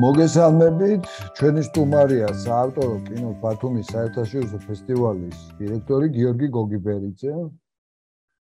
[0.00, 7.34] მოგესალმებით, ჩვენი სტუმარია საავტორო კინო ბათუმის საერთაშორისო ფესტივალის დირექტორი გიორგი გოგიბერიძე.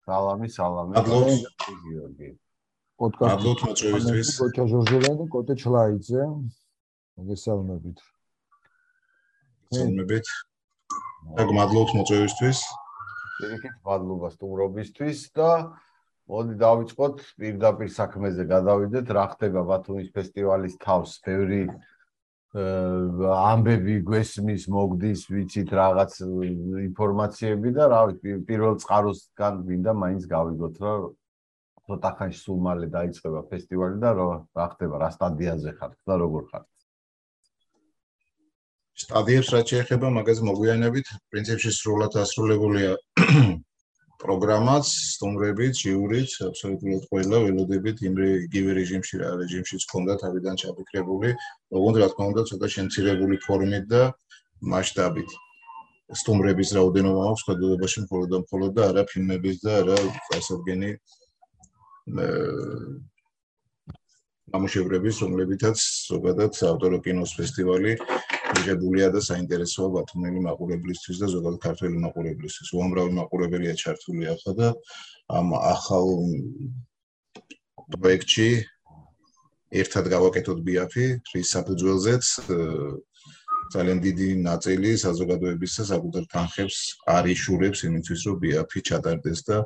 [0.07, 0.95] სალამი, სალამი.
[0.99, 2.29] მადლობთ, გიორგი.
[2.99, 3.33] პოდკასტი.
[3.33, 4.29] მადლობთ მოწვევისთვის.
[4.39, 6.23] კოჩა ჟორჟელანი და კოტე ჩლაიძე.
[7.19, 7.99] მოგესალმებით.
[9.67, 10.27] მოგესალმებით.
[11.37, 12.59] და მადლობთ მოწვევისთვის.
[13.43, 15.51] პირიქით მადლობა სტუმრობისთვის და
[16.33, 19.07] მოდი დავიწყოთ პირდაპირ საქმეზე გადავიდეთ.
[19.17, 21.19] რა ხდება ბათუმის ფესტივალის თავს?
[21.27, 21.63] ბევრი
[22.53, 26.19] ამბები გვესმის მოგდის ვიცით რაღაც
[26.85, 31.07] ინფორმაციები და რა ვიცი პირველ წყაროსგან მინდა მაინც გავიგოთ რომ
[31.89, 36.69] ცოტა ხანში სულ მალე დაიწყება ფესტივალი და რა ხდება რა სტადიაზე ხართ და როგორ ხართ?
[39.01, 42.93] სტადიებს რაც შეეხება მაგაზე მოგვიანებით პრინციპში სრულად ასრულებულია
[44.23, 48.15] პროგრამაც, სტუმრებით, ჟიურით, აბსოლუტურად ყველა ველოდებით იმ
[48.47, 51.31] იგივე რეჟიმში რა რეჟიმშიც ქონდა თავიდან ჩაფიქრებული,
[51.75, 54.03] ოღონდ რა თქმა უნდა ცოტა შემცირებული ფორმით და
[54.63, 55.31] მასშტაბით.
[56.13, 59.97] სტუმრების რაოდენობა აქვს კადრობაში მხოლოდ და მხოლოდ და არა ფილმების და არა
[60.29, 60.91] წარსადგენი
[64.53, 65.77] ამუშევრების, რომლებითაც
[66.13, 67.97] ზოგადად ავტორო კინოს ფესტივალი
[68.53, 72.69] მიღებულია და საინტერესოა ბათუმელი მაყურებლისთვის და ზოგადად ქართველი მაყურებლისთვის.
[72.77, 74.69] უამრავი მაყურებელია ჩართული ახლა და
[75.39, 76.07] ამ ახალ
[77.93, 78.49] პროექტში
[79.83, 82.25] ერთად გავაკეთოთ ბიაფი რის საფუძველზეც
[83.73, 86.79] ძალიან დიდი ნაწილი საზოგადოების და საკუთარ თანხებს
[87.17, 89.57] არიშურებს იმისთვის რომ ბიაფი ჩატარდეს და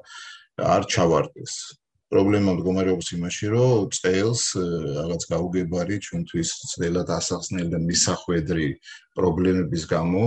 [0.63, 1.53] არ ჩავარდეს.
[2.13, 4.43] პრობლემა მდგომარეობს იმაში, რომ წელს
[4.99, 8.69] რაღაც გაუგებარი ჩვენთვის ძნელად ასახსნელი და მისახვედრი
[9.19, 10.23] პრობლემების გამო,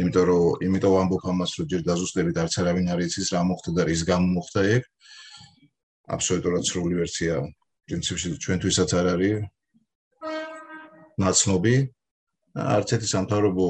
[0.00, 3.82] იმიტომ რომ იმიტომ ვამბობ ამას, რომ ჯერ დაზუსტებით არც არავინ არ იცის რა მოხდა და
[3.90, 4.82] რის გამო მოხდა ეგ.
[6.16, 7.34] აბსოლუტურად სრული ვერსია.
[7.84, 9.36] პრინციპში ჩვენთვისაც არ არის.
[11.20, 11.76] ნაცნობი,
[12.50, 13.66] არც ერთი სამთავრობო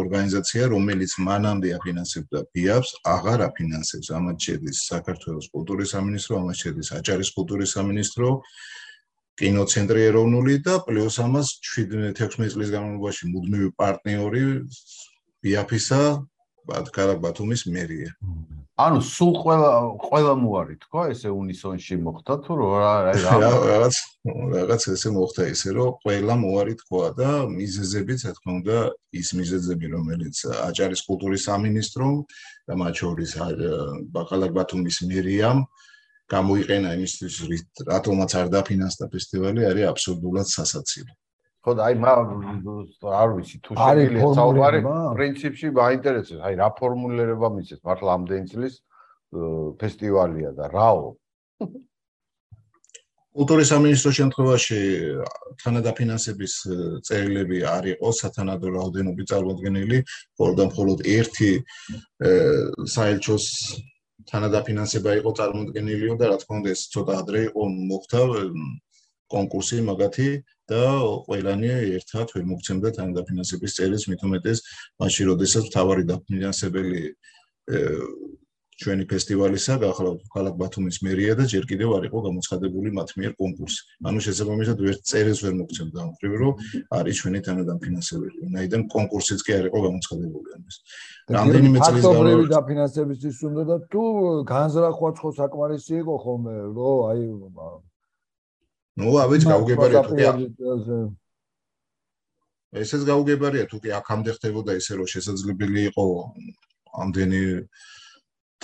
[0.00, 4.08] ორგანიზაცია, რომელიც მანამდე აფინანსებდა ბიაფს, აღარ აფინანსებს.
[4.16, 8.28] ამათ შედის საქართველოს კულტურის სამინისტრო, ამათ შედის აჭარის კულტურის სამინისტრო,
[9.36, 14.44] კინოცენტრი ეროვნული და პლუს ამას 7-16 წლის განმავლობაში მუდმივი პარტნიორი
[15.44, 16.00] ბიაფისა,
[16.68, 18.10] ბათქარა ბათუმის მერია.
[18.76, 19.68] ანუ სულ ყველა
[20.04, 23.94] ყველა მოარი თქო ესე უნისონში მოხდა თუ რა რაღაც
[24.52, 28.76] რაღაც ესე მოხდა ისე რომ ყველა მოარი თქვა და მიზეზებიც რა თქმა უნდა
[29.16, 30.36] ის მიზეზები რომელიც
[30.68, 32.14] აჭარის კულტურის სამინისტრომ
[32.68, 33.32] და მათ შორის
[34.12, 35.64] ბაკალარ ბათუმის მერიამ
[36.36, 37.36] გამოიყენა იმისთვის
[37.88, 41.12] რატომაც არ დაფინანსდა ფესტივალი არის აბსოლუტურად სასაცილო
[41.66, 46.42] ხო და აი არ ვიცი თუ შეიძლება საუბარი პრინციპში მაინტერესებს.
[46.46, 47.80] აი რა ფორმულირება მისცეს?
[47.82, 48.74] მართლა ამდენი წლის
[49.80, 51.10] ფესტივალია და რაო?
[53.36, 54.80] კულტურის სამინისტროს შემთხვევაში
[55.60, 56.54] თანადაფინანსების
[57.04, 61.50] წერილები არ იყო სათანადო რაოდენობით წარმოქმნილი, მხოლოდ და მხოლოდ ერთი
[62.94, 63.44] საელჩოს
[64.30, 68.20] თანადაფინანსება იყო წარმოქმნილი და რა თქმა უნდა ეს ცოტა ადრე იყო მოხდა
[69.34, 70.28] კონკურსი მაგათი
[70.70, 70.82] და
[71.26, 74.64] ყველანი ერთად ვერ მოგცემდა თანადაფინანსების წერილს მით უმეტეს
[75.02, 77.02] მაშინ როდესაც თავარი დაფინანსებელი
[78.76, 83.80] ჩვენი ფესტივალისა გახლავთ ქალაქ ბათუმის მერია და ჯერ კიდევ არ იყო გამოცხადებული მათ მიერ კონკურსი.
[84.04, 86.52] ანუ შესაბამისად ვერ წერილს ვერ მოგცემდა ამ ხრივ რომ
[86.92, 88.38] არის ჩვენი თანადამფინანსებელი.
[88.52, 90.76] ნაიდან კონკურსიც კი არ იყო გამოცხადებული ამის.
[91.40, 94.02] რამდენიმე წლის განმავლობაში დაფინანსებისთვის უნდა და თუ
[94.52, 97.20] განზრახვა ხო საკმარისი იყო ხოლმე რომ აი
[98.96, 100.24] ნუ ავიც გაუგებარია თუ კი
[102.82, 106.04] ესეც გაუგებარია თუ კი აქამდე ხდებოდა ისე რომ შესაძლებელი იყო
[107.04, 107.42] ამდენი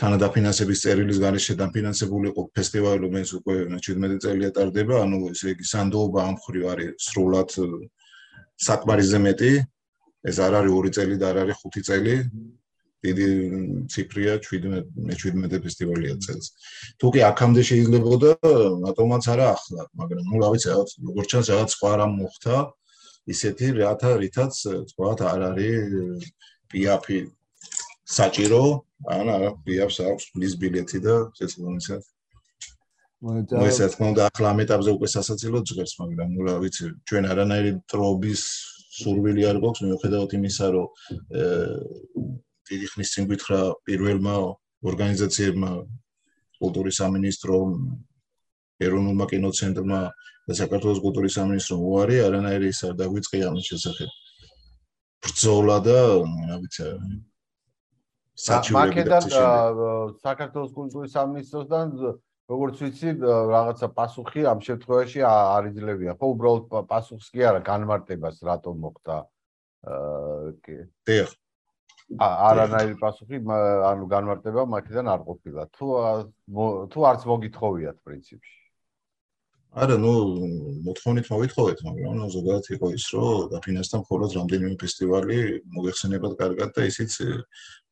[0.00, 6.20] თანადაფინანსების წერილის გარეშე დაფინანსებული იყო ფესტივალი რომელიც უკვე 17 წელია ტარდება ანუ ესე იგი სანდოობა
[6.28, 7.50] ამ ხრივ არის სრულად
[8.66, 9.52] საკმარისზე მეტი.
[10.22, 12.14] ეს არ არის 2 წელი და არ არის 5 წელი
[13.02, 13.26] დიდი
[13.92, 16.46] ციფრია 17 17 ფესტივალია წელს.
[17.02, 18.30] თუ კი აქამდე შეიძლებოდა,
[18.86, 22.56] რატომაც არა ახლა, მაგრამ ნუ რა ვიცი, რაღაც როგორ ჩანს რაღაც სხვა რამ მოხდა,
[23.34, 24.54] ისეთი რათა რითაც
[24.92, 26.30] თქვათ არ არის
[26.70, 27.18] პიაფი
[28.06, 28.62] საჭირო,
[29.10, 31.74] ან არა პიაფს აქვს პლის ბილეთი და შესაძლებლად
[33.22, 37.24] მოიცა ეს თქმა უნდა ახლა ამ ეტაპზე უკვე სასაცილო ჟღერს, მაგრამ ნუ რა ვიცი, ჩვენ
[37.30, 38.42] არანაირი ტრობის
[38.98, 40.86] სურვილი არ გვაქვს მიუხედავად იმისა, რომ
[42.70, 44.34] დიდი ხნის წინ გითხრა პირველმა
[44.90, 45.70] ორგანიზაციებმა
[46.62, 47.70] კულტურის სამინისტრომ
[48.86, 50.00] ეროვნულმა კინოცენტრმა
[50.48, 54.10] და საქართველოს კულტურის სამინისტრომ უარი არანაირი ის არ დაგვიწყია ამ შესახებ
[55.22, 55.98] ბრძოლა და
[56.50, 56.88] რა ვიცი
[58.42, 61.96] საჩივრები და საქართველოს კულტურის სამინისტროსთან
[62.52, 66.12] როგორც ვიცი, რაღაცა პასუხი ამ შემთხვევაში არ იძლევია.
[66.18, 69.16] ხო, უბრალოდ პასუხს კი არა, განმარტებას რატომ მოხდა.
[69.82, 70.76] აა კი.
[71.06, 71.30] დიახ.
[72.20, 73.38] არანაირი პასუხი,
[73.88, 75.62] ანუ განმარტება მაგიდან არ ყოფილა.
[75.76, 75.86] თუ
[76.92, 78.56] თუ არც მოგითხოვიათ პრინციპში.
[79.72, 80.12] არა, ნუ
[80.84, 85.38] მოთხოვნით მოვითხოვეთ, მაგრამ ნუ ზოგადად იყო ის, რომ დაფინანსდა მხოლოდ რამდენიმე ფესტივალი,
[85.72, 87.12] მოგეხსენებათ კარგად და ისიც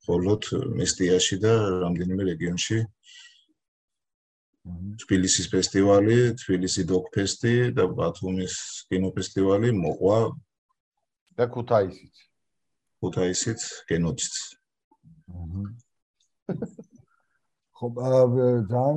[0.05, 0.43] მხოლოდ
[0.76, 1.52] მესტიაში და
[1.84, 2.78] რამდენიმე რეგიონში.
[5.00, 10.19] თბილისის ფესტივალი, თბილისი დოკფესტი და ბათუმის კინოფესტივალი მოყვა
[11.40, 12.30] და ქუთაისიც.
[13.00, 14.44] ქუთაისით გენოციდის.
[17.81, 17.87] ხო,
[18.70, 18.97] ძალიან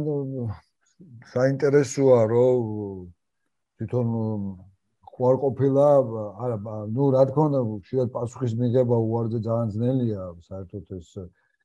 [1.33, 2.61] საინტერესოა რომ
[3.79, 4.07] თვითონ
[5.13, 5.87] ხوار ყოფილა
[6.43, 6.57] არა
[6.95, 11.09] ნუ რა თქმა უნდა შეიძლება პასუხის მიღება უარზე ძალიან ძნელია საერთოდ ეს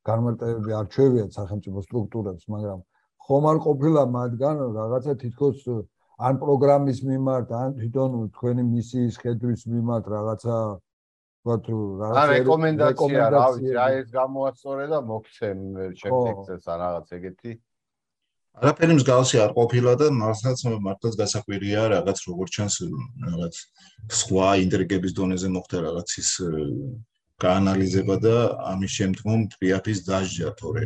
[0.09, 2.79] განმარტებები არ ჩვევია სახელმწიფო სტრუქტურებს მაგრამ
[3.25, 5.57] ხომ არ ყოფილა მათგან რაღაცა თითქოს
[6.27, 10.55] ან პროგრამის მიმართ ან თვითონ თქვენი მისიის ხედვის მიმართ რაღაცა
[11.39, 15.59] თქვა თუ რაღაცა რეკომენდაცია, რა ვიცი, რა ეს გამოასწორე და მოგცემ
[16.03, 17.51] შემდეგ ეს რაღაც ეგეთი.
[18.59, 22.75] არაფერი მსგავსი არ ყოფილა და მართლაც მართლაც გასაკვირია რაღაც როგორც ჩანს
[23.23, 23.59] რაღაც
[24.19, 26.31] სხვა ინტრიგების დონეზე მოხდა რაღაც ის
[27.39, 28.35] გაანალიზება და
[28.73, 30.83] ამის შემდგომ ტრიაფის დაჟჯა თორე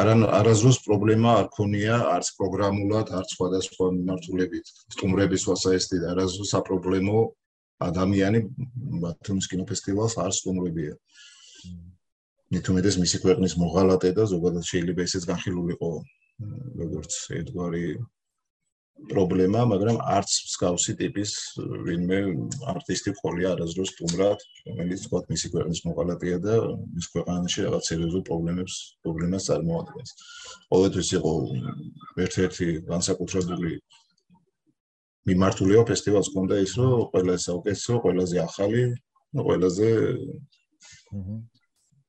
[0.00, 7.20] არა არაზრუს პრობლემა არ ქონია არც პროგრამულად არც სხვადასხვა მიმართულებით სტუმრების ვასაესტი და არაზრუს აპრობლემო
[7.82, 8.40] ადამიანი
[9.02, 10.94] ბათუმის კინოფესტივალს არ სტუმრებია
[12.54, 15.90] ნიტუმედეს მისი ქვეყნის მოღალატე და ზოგადად შეიძლება ისიც განხილულიყო
[16.80, 17.86] როგორც ერთგვარი
[19.10, 21.30] პრობლემა, მაგრამ არც მსგავსი ტიპის
[21.86, 22.18] ვინმე
[22.72, 26.54] არტისტი ყოლია არასდროს სტუმრად, რომელიც თქვა მისი ქვეყნის მოყალატია და
[26.94, 30.14] მის ქვეყანაში რაღაც სერიოზულ პრობლემებს პრობლემას წარმოადგენს.
[30.70, 31.32] ყოველთვის იყო
[32.26, 33.72] ერთ-ერთი განსაკუთრებული
[35.28, 38.82] მიმართულება ფესტივალს კონდა ის, რომ ყველაზე საუკეთესო, ყველაზე ახალი,
[39.34, 39.88] ყველაზე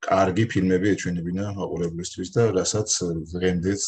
[0.06, 2.90] კარგი ფილმები ეჩვენებინა მაყურებლისთვის და რასაც
[3.34, 3.82] დღემდეც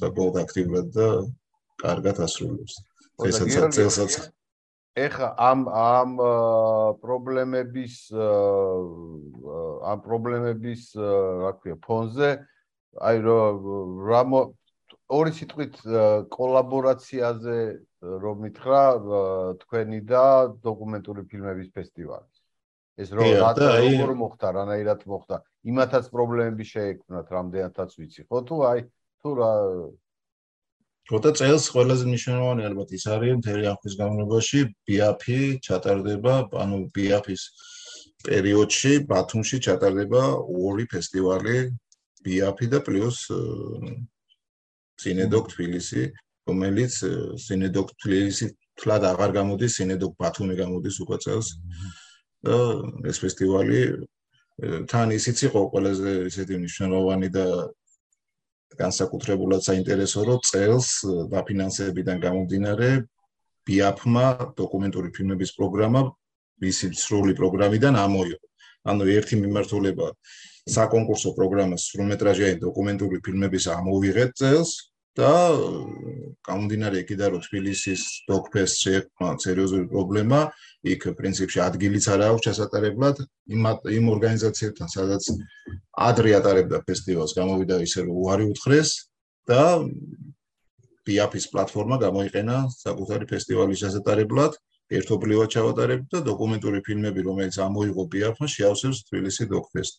[0.00, 1.08] საკმაოდ აქტიურად და
[1.82, 2.74] კარგად ასრულებს.
[3.22, 4.32] ესაც წელსაც
[4.92, 6.10] ეხა ამ ამ
[7.00, 7.94] პრობლემების
[9.88, 10.82] ამ პრობლემების
[11.44, 12.28] რა ქვია ფონზე
[13.08, 14.22] აი რა
[15.12, 15.80] ორი სიტყვით
[16.36, 17.56] კოლაბორაციაზე
[18.02, 18.84] რომ მითხრა
[19.62, 20.24] თქვენი და
[20.66, 22.30] დოკუმენტური ფილმების ფესტივალი
[23.00, 28.22] ეს რო როგორ მოხდა, რანაირად მოხდა, იმათაც პრობლემები შეექმნათ, რამდენადაც ვიცი.
[28.28, 28.38] ხო?
[28.48, 28.80] თუ აი
[29.22, 29.52] თუ რა
[31.10, 35.24] ხოთა წელს ყველაზე მნიშვნელოვანი ალბათ ის არის მთელი ახვის განმავლობაში BAP
[35.66, 37.42] ჩატარდება, ანუ BAP-ის
[38.22, 41.56] პერიოდში ბათუმში ჩატარდება ორი ფესტივალი
[42.22, 43.18] BAP და პლუს
[45.02, 46.12] სინედოკ თბილისი,
[46.48, 46.94] რომელიც
[47.42, 48.46] სინედოკ თბილისი
[48.80, 51.48] თლად აღარ გამოდის, სინედოკ ბათუმი გამოდის უკვე წელს.
[52.42, 52.56] და
[53.06, 53.80] ეს ფესტივალი
[54.90, 57.46] თან ისიც იყო ყველაზე ისეთი მნიშვნელოვანი და
[58.74, 60.88] განსაკუთრებულად საინტერესო რომ წელს
[61.30, 62.90] დაფინანსებიდან გამომდინარე
[63.68, 64.26] BAP-მა
[64.58, 66.00] დოკუმენტური ფილმების პროგრამა
[66.62, 68.42] მისი სრული პროგრამიდან ამოიღო.
[68.90, 70.06] ანუ ერთი მიმართულება
[70.74, 74.70] საკონკურსო პროგრამა სრულმეტრაჟიანი დოკუმენტური ფილმების ამოვიღეთ წელს
[75.18, 75.32] და
[76.48, 80.40] გამომდინარე იქიდან რომ თბილისის დოკფეს შეექმნა სერიოზული პრობლემა,
[80.88, 83.16] იქ პრინციპში ადგილიც არ აქვს ჩასატარებლად.
[83.52, 83.62] იმ
[83.98, 85.22] იმ ორგანიზაციებთან, სადაც
[86.08, 88.90] ადრე ატარებდა ფესტივალს, გამოვიდა ისე რომ უარი უთხრეს
[89.46, 89.62] და
[91.04, 94.52] PIAP-ის პლატფორმა გამოიყენა საკუთარი ფესტივალის ჩასატარებლად,
[94.92, 96.08] ერთობლივად ჩავატარებდა.
[96.12, 99.94] და დოკუმენტური ფილმები, რომელიც ამოიღო PIAP-მა, შეავსებს თბილისი დოკფესტ.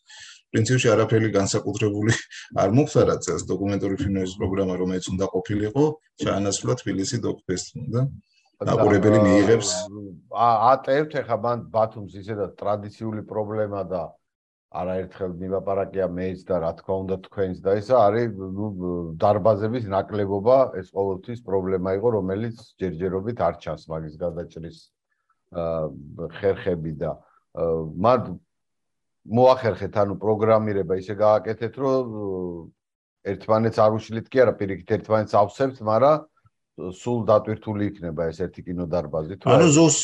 [0.53, 2.13] პრინციპში არაფერი განსაკუთრებული
[2.61, 3.43] არ მოხდა წელს.
[3.49, 5.83] დოკუმენტური ფილმების პროგრამა, რომელიც უნდა ყოფილიყო,
[6.23, 8.01] ჩაანაცვლა თბილისი დოკფესტ და
[8.69, 9.69] დაყურებელი მიიღებს.
[10.73, 14.03] ატევთ ეხა მან ბათუმს ისედაც ტრადიციული პრობლემა და
[14.73, 18.67] არაერთხელ მივაპარაკია მეც და რა თქმა უნდა თქვენს და ისა არის ნუ
[19.21, 24.77] დარბაზების ნაკლებობა ეს ყოველთვის პრობლემა იყო რომელიც ჯერჯერობით არ ჩანს მაგის გადაჭრის
[26.39, 27.11] ხერხები და
[28.05, 28.33] მან
[29.23, 32.07] მოახერხეთ ანუ პროგრამირება ისე გააკეთეთ რომ
[33.33, 39.37] ერთმანეთს არ უშლით კი არა პირიქით ერთმანეთს ავსებთ მაგრამ სულ დატვირთული იქნება ეს ერთი კინოდარბაზი
[39.39, 39.97] თუ ანუ ზუს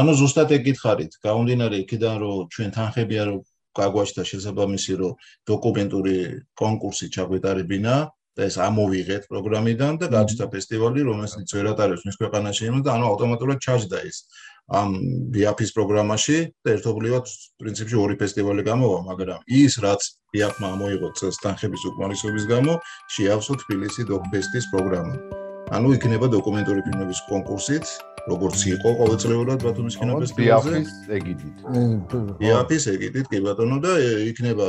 [0.00, 3.40] ანუ ზუსტად ეკითხარით გაუნდინარე იქიდან რომ ჩვენ თანხებია რომ
[3.80, 5.12] გაგვაჩნდა შესაბამისი რომ
[5.50, 6.16] დოკუმენტური
[6.62, 7.94] კონკურსი ჩაგვეტარებინა
[8.38, 13.58] ეს ამოვიღეთ პროგრამიდან და გაჩნდა ფესტივალი, რომელსაც ვერ ატარებს მის ქვეყანაში იმას და ანუ ავტომატურად
[13.64, 14.16] ჩაჯდა ის
[14.70, 14.90] ამ
[15.34, 17.26] BIAP-ის პროგრამაში და ერთობლივად
[17.58, 22.78] პრინციპში ორი ფესტივალი გამოვა, მაგრამ ის რაც BIAP-მა მოიღო სტანხების უკმარისობის გამო,
[23.18, 25.14] შეავსო თბილისი დოკფესტის პროგრამა.
[25.74, 27.86] ანუ იქნება დოკუმენტური ფილმების კონკურსით,
[28.30, 30.70] როგორც იყო ყოველწლიურად ბათუმის კინოფესტივალზე.
[30.70, 31.56] BIAP-ის ეგიდით.
[32.38, 33.92] BIAP-ის ეგიდით, კი ბატონო და
[34.30, 34.66] იქნება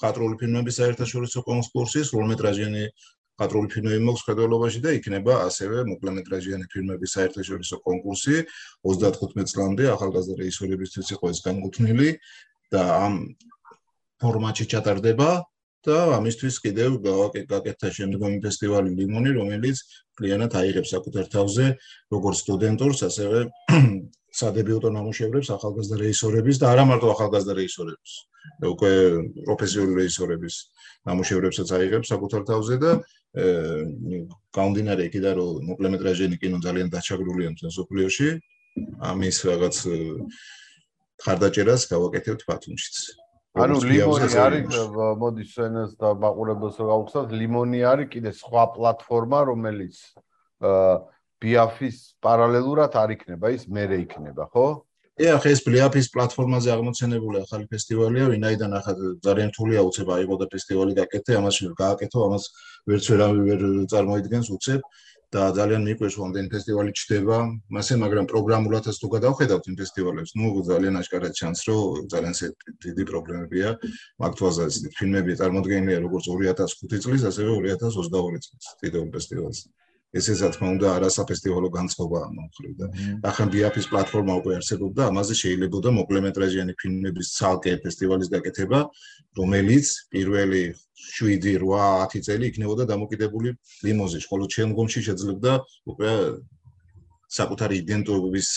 [0.00, 2.84] პატრული ფილმების საერთაშორისო კონკურსი, სრულმეტრაჟიანი
[3.40, 8.42] პატრული ფილმები მოხს ხედველობაში და იქნება ასევე მოკლემეტრაჟიანი ფილმების საერთაშორისო კონკურსი.
[8.84, 12.10] 35 წლამდე ახალგაზრდა რეჟისორებისთვის იყო ეს განკუთვნილი
[12.74, 13.14] და ამ
[14.20, 15.30] ფორმატში ჩატარდება
[15.88, 19.80] და ამისთვის კიდევ გავაკეთდა შემდგომი ფესტივალი ლიმონი, რომელიც
[20.20, 21.66] კლიანად აიღებს საკუთარ თავზე
[22.12, 23.38] როგორც სტუდენტურს, ასევე
[24.30, 28.12] სადებიუტო ნამუშევრებს ახალგაზრდა რეჟისორების და არა მარტო ახალგაზრდა რეჟისორების,
[28.70, 28.92] უკვე
[29.46, 30.54] პროფესიონალური რეჟისორების
[31.10, 32.92] ნამუშევრებსაც აიღებს საკუთარ თავზე და
[34.54, 38.28] გამდინარე იქიდან რომ მოკლემეტრაჟიანი კინო ძალიან დაჩაგრულია მსოფლიოში
[39.10, 39.76] ამის რაღაც
[41.24, 42.96] ხარდაჭერას გავაკეთებთ ბათუმშიც.
[43.50, 44.66] ანუ ლიმონი არის
[45.20, 49.96] მოდი სენას და მაყურებელს გავხსნათ ლიმონი არის კიდე სხვა პლატფორმა რომელიც
[51.40, 54.68] ბიაფის პარალელურად არ იქნება ის მერე იქნება ხო?
[55.20, 58.94] ე ახ ეს ბლიაფის პლატფორმაზე აღმოცენებული ახალი ფესტივალია, ვინაიდან ახლა
[59.26, 62.44] ძალიან რთულია უცებ აიღო და ფესტივალი გაკეთე, ამას გააკეთო, ამას
[62.88, 63.60] ვერც ვერავი ვერ
[63.92, 64.80] წარმოიდგენს უცებ.
[65.30, 67.36] და ძალიან მიყვარს ვამდენ ფესტივალი ჩდება,
[67.70, 72.34] მასე მაგრამ პროგრამულადაც თუ გადავხედავთ იმ ფესტივალებს, ნუ ძალიან აშკარად ჩანს, რომ ძალიან
[72.82, 73.68] დიდი პრობლემებია.
[74.18, 79.64] მაგთვალზე ფილმები წარმოდგენილია როგორც 2005 წლის, ასევე 2022 წლის დიდო ფესტივალზე.
[80.10, 82.86] ესე რა თქმა უნდა არასაფესტივალო განწყობა მომხრივ და
[83.30, 88.78] ახლა BIAP-ის პლატფორმა უკვე არსებობდა, ამაზე შეიძლება და მოკლემეტრაჟიანი ფილმების ცალკე ფესტივალის გაკეთება,
[89.38, 90.62] რომელიც პირველი
[91.14, 93.54] 7-8 წელი იქნებოდა დამოკიდებული
[93.86, 95.52] ლიმოზეში, ხოლო შემდგომში შეძლებდა
[95.94, 96.12] უკვე
[97.30, 98.48] საკუთარი იდენტობის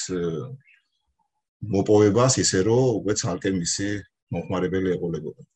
[1.74, 3.90] მოპოვებას ისე რომ უკვე ცალკე მისი
[4.34, 5.53] მოხმარებელი ეყოლებოდა.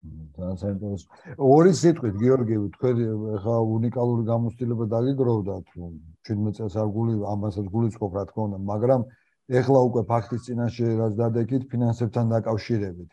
[0.00, 1.06] ძალიან საინტერესო.
[1.36, 2.96] ორი სიტყვით გიორგიევი, თქვენ
[3.44, 5.92] ხა უნიკალური გამოცდილება დაგიგროვდათ, რომ
[6.24, 9.00] 17 წელს არ გული ამასაც გულისხმობ რა თქმა უნდა, მაგრამ
[9.60, 13.10] ეხლა უკვე ფაქტის წინაშე რაც დადეკით ფინანსებთან დაკავშირებით.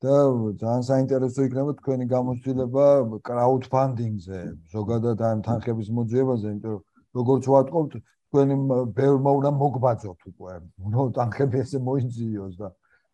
[0.00, 0.14] და
[0.60, 2.84] ძალიან საინტერესო იქნება თქვენი გამოცდილება
[3.28, 4.40] კრაუდფანდინგზე,
[4.74, 6.82] ზოგადად ამ თანხების მოძიებაზე, იმიტომ რომ
[7.20, 7.92] როგორც ვატყობთ,
[8.30, 8.54] თქვენი
[8.96, 10.52] ბევრმა უნდა მოგბაძოთ უკვე.
[10.90, 12.68] ნუ თანხები ესე მოიძიოს და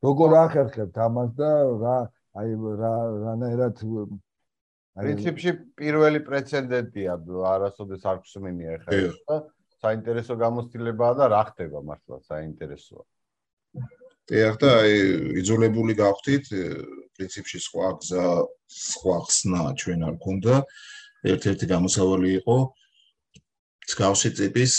[0.06, 1.50] როგორ ახერხებთ ამას და
[1.82, 1.96] რა
[2.36, 3.82] აი რა რანაირად
[4.96, 7.16] პრინციპში პირველი პრეცედენტია
[7.52, 9.36] არასოდეს არ გსმენია ხა და
[9.84, 13.04] საინტერესო გამოცდილებაა და რა ხდება მართლა საინტერესოა?
[14.26, 14.94] დიახ და აი
[15.40, 16.46] იძულებული გავხდით
[17.16, 18.26] პრინციპში სხვა გზა
[18.76, 20.54] სხვა ხსნა ჩვენ არ გქონდა.
[21.32, 22.56] ერთ-ერთი გამოსავალი იყო
[23.86, 24.74] მსგავსი ტიპის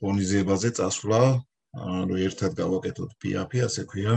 [0.00, 1.20] ფონიზებაზე წასვლა.
[1.74, 4.12] ანუ ერთად გავაკეთოთ PAP ასე ქვია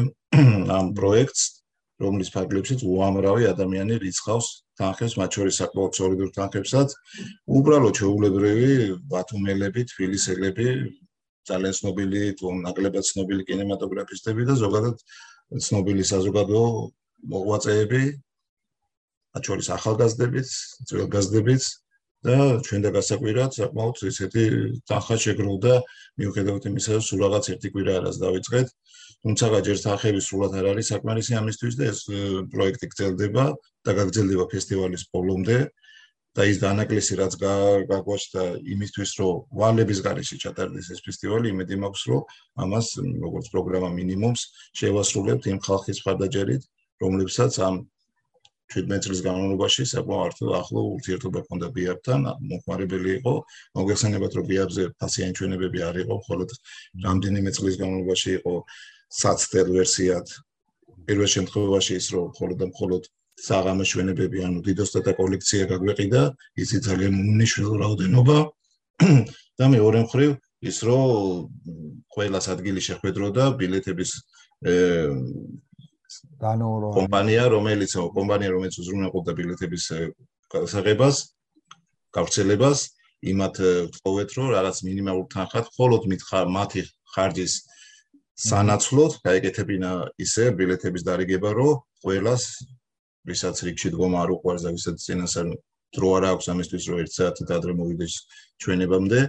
[0.77, 1.66] ამ პროექტს
[2.03, 6.93] რომლის ფარგლებშიც უამრავი ადამიანი რიცხავს თანხებს, მათ შორის საკმაოდ სოლიდურ თანხებსაც.
[7.57, 8.71] უბრალოდ შეუულებრივი
[9.13, 10.67] ბათუმელები, თბილისელები,
[11.49, 12.21] ძალიან ცნობილი,
[12.67, 15.01] ნაკლებად ცნობილი კინემატოგრაფისტები და ზოგადად
[15.63, 16.61] ცნობილი საზოგადო
[17.33, 18.03] მოღვაწეები,
[19.33, 20.49] მათ შორის ახალგაზრდებიც,
[20.91, 21.63] ძველგაზრდებიც
[22.25, 24.43] და ჩვენ და გასაკვირად საკმაოდ ესეთი
[24.89, 25.73] თანხა შეგროვდა
[26.17, 28.67] მიუხედავად იმისა, რომ სულ რაღაც ერთი კვირა არას დავიწყეთ.
[29.25, 31.99] თუმცა ჯერ თანხები სულად არ არის საკმარისი ამისთვის და ეს
[32.53, 33.45] პროექტი გრძელდება
[33.85, 35.57] და გაგრძელდება ფესტივალის ბოლომდე
[36.37, 38.43] და ის დანაკლისი რაც გაგვაჩნდა
[38.73, 42.21] იმისთვის რომ ვალების გარეშე ჩატარდეს ეს ფესტივალი იმედი მაქვს რომ
[42.61, 42.87] ამას
[43.25, 44.41] როგორც პროგრამა მინიმუმს
[44.77, 46.63] შევასრულებთ იმ ხალხის მხარდაჭერით
[47.01, 47.75] რომლებსაც ამ
[48.75, 52.21] 17 წლის განმავლობაში საკმაოდ ახლო ურთიერთობა ჰქონდა ბიაბთან,
[52.51, 53.33] მოხმარებელი იყო.
[53.79, 56.49] მოგეხსენებათ, რომ ბიაბზე ფასიანი ჩვენებები არ იყო, მხოლოდ
[57.07, 58.53] რამდენიმე წლის განმავლობაში იყო
[59.21, 60.27] საცდელ ვერსიად.
[61.07, 63.03] პირველ შემთხვევაში ის რომ მხოლოდ და მხოლოდ
[63.47, 66.21] საღამო ჩვენებები, ანუ დიდოსტატა კოლექცია გაგვეყიდა,
[66.63, 68.37] ისი ძალიან უნიშნელო რაოდენობა.
[69.57, 70.31] და მეორე მხრივ
[70.69, 71.49] ის რომ
[72.13, 74.11] ყველა ადგილი შეხვედროდა ბილეთების
[76.43, 79.85] დანორო კომპანია რომელიც კომპანია რომელიც უზრუნველყოფდა ბილეთების
[80.53, 81.15] გადასაღებას
[82.17, 82.79] გავრცელებას
[83.31, 83.55] იმათ
[83.93, 86.01] ვთხოვეთ რომ რაღაც მინიმალურ თანხად მხოლოდ
[86.57, 86.81] მათი
[87.13, 87.53] ხარჯის
[88.37, 92.43] სანაცვლოდ გაეკეთებინა ისე ბილეთების დარიგება რომ ყველას
[93.27, 95.47] ვისაც რიგში დგომა არ უყვარს და ვისაც წინასწარ
[95.97, 98.13] დრო არ აქვს ამისთვის რომ ერთ საათით ადრე მოვიდეს
[98.61, 99.19] ჩვენებამდე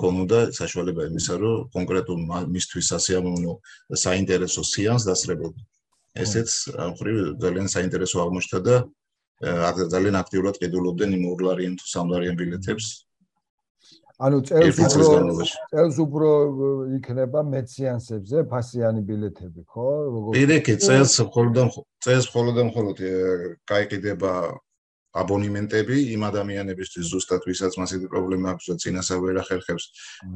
[0.00, 2.18] გონოდა საშუალება იმისა რომ კონკრეტულ
[2.54, 3.54] მისთვის ასიამოვნო
[4.04, 5.60] საინტერესო სეანს დასწრებოდა
[6.14, 8.76] ესეც ამხრივ ძალიან საინტერესო აღმოჩნდა და
[9.94, 12.86] ძალიან აქტიურად ყიდულობდნენ იმ ორლარიან თუ სამლარიან ბილეთებს.
[14.22, 15.06] ანუ წელს უფრო
[15.74, 16.28] წელს უფრო
[16.98, 19.88] იქნება მეციანსებზე ფასიანი ბილეთები, ხო?
[20.14, 21.56] როგორ პირიქით წელს მხოლოდ
[22.06, 22.96] წელს მხოლოდ მხოლოდ
[23.66, 24.32] გაიყიდება
[25.22, 29.84] აბონიმენტები იმ ადამიანებისთვის ზუსტად ვისაც მასეთი პრობლემა აქვს და წინასა ვერ ახერხებს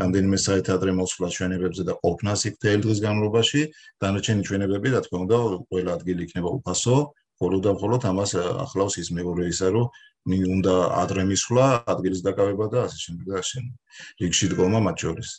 [0.01, 3.63] რამდენიმე საათი ადრე მოცვლა ჩვენებებზე და ყოფნას იქ თელ დღის განმავლობაში
[4.05, 5.39] დანარჩენი ჩვენებები რა თქმა უნდა
[5.71, 6.97] ყველა ადგილი იქნება უფასო
[7.39, 9.87] ხოლო და მხოლოდ ამას ახლავს ის მეორე ისა რომ
[10.31, 13.59] ნი უნდა ადრე მისვლა ადგილის დაკავება და ასე შემდეგ და ასე
[14.23, 15.31] რიგში დგომა მათ შორის.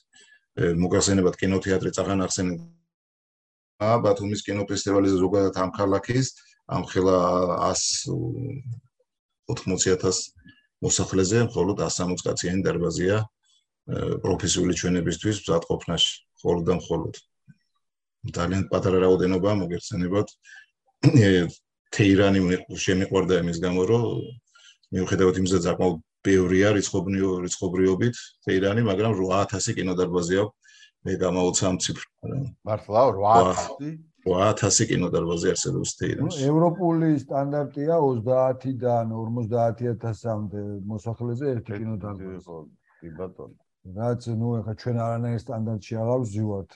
[0.84, 2.60] მოგახსენებათ კინოთეატრი წაღან ახსენეთ
[4.04, 6.28] ბათუმის კინოფესტივალზე ზოგადად ამ ქალაქის
[6.76, 7.18] ამხელა
[7.80, 8.89] 100
[9.50, 10.22] 40000
[10.86, 13.18] მოსახლეზე მხოლოდ 160 კაციანი დარბაზია
[14.24, 17.14] პროფესიული ჩვენებისთვის მზადყოფნაში, მხოლოდ და მხოლოდ.
[18.36, 20.28] ძალიან პატარა რაოდენობაა მოგეხსენებათ
[21.96, 22.40] თეირანი
[22.86, 24.04] შემიყვარდა იმის გამო, რომ
[24.94, 25.96] მიუხედავად იმისა, საკმაოდ
[26.28, 28.16] ბევრია რიცხობრივი რიცხობრიობით
[28.46, 30.56] თეირანი, მაგრამ 8000 კინოდარბაზი აქვს
[31.08, 32.08] მე გამოვცა ამ ციფრს.
[32.68, 34.09] მართლა 8000?
[34.28, 36.44] 8000 კინოდარბაზი არსებობს თეირანში.
[36.52, 42.62] ევროპული სტანდარტია 30-დან 50000-მდე მოსახლეზე ერთი კინოდარბაზი
[43.00, 43.58] კი ბატონო.
[43.88, 46.72] რაც ნუ ახლა ჩვენ არანაირ სტანდარტში აღარ ვზივართ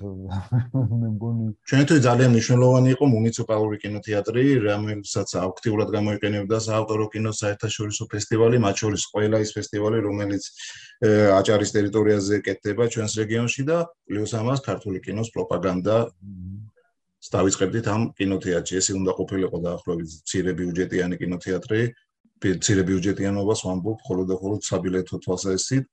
[1.02, 8.58] მე მგონი ჩვენთვის ძალიან მნიშვნელოვანი იყო მუნიციპალური კინოთეატრი რომელსაც აქტიურად გამოიყენებდა საავტორო კინოს საერთაშორისო ფესტივალი
[8.66, 10.44] მათ შორის ყველა ის ფესტივალი რომელიც
[11.38, 15.98] აჭარის ტერიტორიაზე კეთდება ჩვენს რეგიონში და პლუს ამას ქართული კინოს პროპაგანდა
[17.32, 18.74] დავიწყებდით ამ კინოთეატრში.
[18.80, 21.82] ესე უნდა ყოფილიყო დაახლოებით ცირე ბიუჯეტიანი კინოთეატრი.
[22.44, 25.84] ცირე ბიუჯეტიანობას ვამბობ ხოლმე და ხოლმე საბილეთო თვალსაზრისით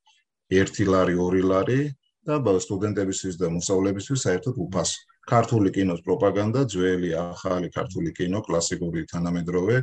[0.51, 1.81] 1 ლარი, 2 ლარი
[2.27, 2.35] და
[2.67, 4.99] სტუდენტებისთვის და მოსწავლეებისთვის საერთოდ უფასო.
[5.31, 9.77] ქართული კინოს პროპაგანდა, ძველი, ახალი ქართული კინო, კლასიკური თანამედროვე,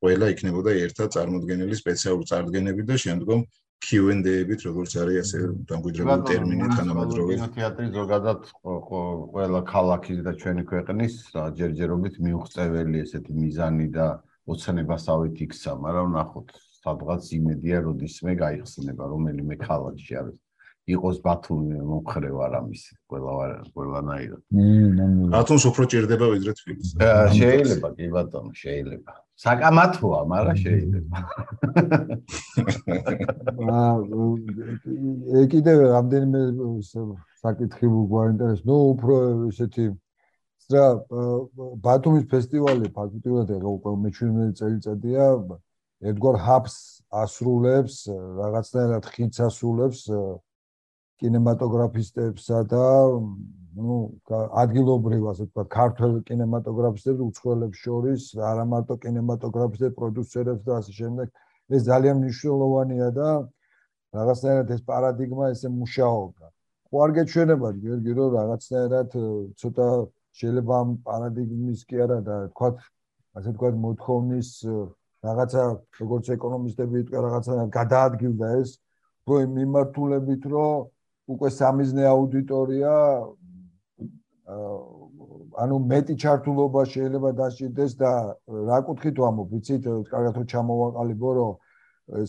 [0.00, 3.40] ყველა იქნებოდა ერთად წარმოდგენილი სპეციალური წარდგენები და შემდგომ
[3.84, 7.34] Q&A-ებით, როგორც არის ასე დამკვიდრებული ტერმინი თანამედროვე.
[7.36, 11.12] კინოთეატრი ზოგადად ყველა ქალაქის და ჩვენი ქვეყნის
[11.58, 14.06] ჯერჯერობით მიუღწეველი ესეთი მიზანი და
[14.48, 16.48] ოცნებასავით იქცა, მაგრამ ნახოთ
[16.86, 20.38] სადღაც იმედია როდისმე გაიხსნება რომელიმე ქალაქში არის
[20.86, 24.42] იყოს ბათუმი მომხრევ არამის ყველა ყველანაირად.
[25.34, 26.94] ბათუმს უფრო ჭირდება ვიდრე თბილისი.
[27.38, 29.12] შეიძლება კი ბატონო, შეიძლება.
[29.36, 31.16] საკამათოა, მაგრამ შეიძლება.
[35.36, 36.40] აა კიდევ რამდენიმე
[37.44, 38.66] საკითხი გვაინტერესებს.
[38.68, 39.14] ნუ უფრო
[39.50, 39.86] ესეთი
[40.72, 40.86] რა
[41.84, 45.26] ბათუმის ფესტივალი ფაქტობრივად ეგ უკვე მე-17 წელიწადია
[46.10, 46.74] ერთგვარ ჰაბს
[47.22, 47.96] ასრულებს,
[48.40, 50.00] რაღაცნაირად ხინც ასრულებს
[51.22, 52.84] კინემატოგრაფისტებსა და
[53.76, 53.96] ну
[54.62, 61.28] ადგილობრივ ასე ვთქვათ ქართულ კინემატოგრაფისტებს უცხოელებს შორის არა მარტო კინემატოგრაფისტებს პროდიუსერებს და ასე შემდეგ.
[61.76, 63.28] ეს ძალიან მნიშვნელოვანია და
[64.16, 66.46] რაღაცნაირად ეს პარადიგმა ესე მუშაობდა.
[66.88, 69.10] ხო არ გეჩვენება გერგი რომ რაღაცნაირად
[69.60, 69.88] ცოტა
[70.40, 72.76] შეიძლება ამ პარადიგმის კი არა და ვთქვათ
[73.36, 74.50] ასე ვთქვათ მოთხოვნის
[75.26, 75.62] რაღაცა
[76.00, 78.70] როგორც ეკონომისტები იტყვი რაღაცა გადაადგილდა ეს.
[79.26, 80.86] რო მიმართულებით რომ
[81.34, 82.94] უკვე სამიზნე აუდიტორია
[85.64, 88.10] ანუ მეტი ჩართულობა შეიძლება დაჭirdეს და
[88.70, 91.52] რა კუთხით ვამბობ ვიცით კარგად რომ ჩამოვაყალიბო რომ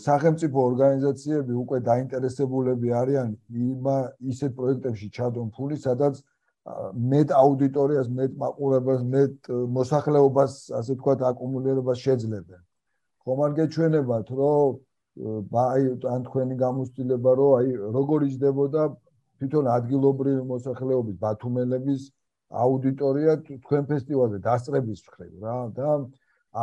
[0.08, 3.28] სახელმწიფო ორგანიზაციები უკვე დაინტერესებულები არიან
[3.68, 3.98] იმა
[4.34, 6.24] ისეთ პროექტებში ჩადონ ფული სადაც
[7.12, 12.62] მეტ აუდიტორიას მეტ მაყურებელს მეტ მოსახლეობას ასე ვთქვათ აკუმულირებას შეძლებენ.
[13.24, 14.80] ხომ არ გეჩვენებათ რომ
[15.18, 18.84] აი ან თქვენი გამოცდილება რომ აი როგორი ჯდებოდა
[19.42, 22.02] თვითონ ადგილობრივი მოსახლეობის ბათუმელების
[22.64, 25.90] აუდიტორია თქვენ ფესტივალზე დასწრების ხრივ რა და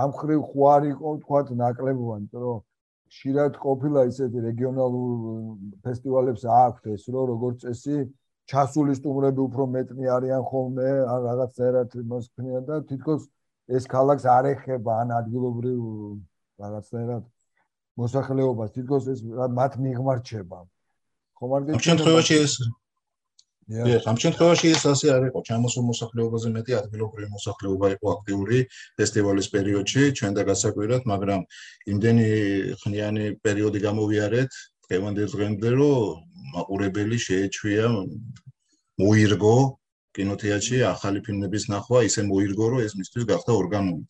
[0.02, 2.62] ამ ხრივ ხო არ იყო თქვათ ნაკლებობა იმიტომ რომ
[3.14, 5.10] ხშირად ყოფილა ისეთი რეგიონალურ
[5.84, 7.98] ფესტივალებს აქვთ ეს რომ როგორც წესი
[8.50, 13.22] ჩასული სტუმრები უფრო მეტნი არიან ხოლმე ან რაღაცნაირად მოსქმნიან და თითქოს
[13.78, 15.78] ეს ქალაქს არ ეხება ან ადგილობრივ
[16.64, 17.24] რაღაცნაირად
[18.00, 19.20] მოსახლეობას თითქოს ეს
[19.58, 20.58] მათ მიღმარჩება.
[21.38, 22.52] ხომ არ გეჩვენება ამ შემთხვევაში ეს
[23.64, 25.38] ია ამ შემთხვევაში ეს ასე არ იყო.
[25.48, 28.58] ჩამოსულ მოსახლეობაზე მეტი ადგილობრივი მოსახლეობა იყო აქტიური
[28.98, 31.40] ფესტივალის პერიოდში ჩვენ და გასაკვირად მაგრამ
[31.92, 32.28] იმდენი
[32.82, 34.50] ხნიანი პერიოდი გამოვიარეთ
[34.84, 36.20] დღევანდელ დღემდე რომ
[36.54, 37.86] მაყურებელი შეეჩვია
[39.00, 39.56] მოირგო
[40.14, 44.04] კინოთეატრში ახალი ფილმების ნახვა ისე მოირგო რომ ეს მისთვის გახდა ორგანული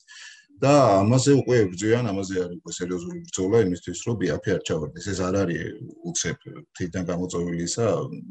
[0.63, 5.07] და ამაზე უკვე ბრძვიან, ამაზე არის უკვე სერიოზული ბრძოლა იმისთვის, რომ BAP არ ჩავარდეს.
[5.13, 5.63] ეს არ არის
[6.11, 6.39] უცებ
[6.77, 7.87] თვითონ გამოწვეული ისა,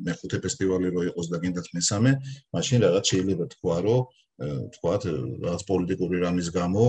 [0.08, 2.12] მეხუთე ფესტივალი რო იყოს და გინდათ მესამე,
[2.56, 4.02] მაშინ რაღაც შეიძლება თქვა, რომ
[4.74, 5.04] თქვათ
[5.46, 6.86] რაღაც პოლიტიკური რამის გამო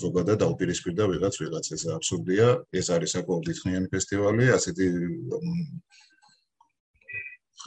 [0.00, 4.86] ზოგადად დაუპირისპირდა ვიღაც ვიღაცას აბსურდია ეს არის საკმაოდ დიდხნიანი ფესტივალი ასეთი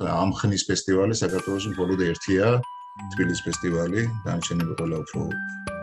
[0.02, 2.48] ამ ხნის ფესტივალი საქართველოს მხოლოდ ერთია
[3.14, 5.22] თბილისის ფესტივალი განჩენილი ყველა უფრო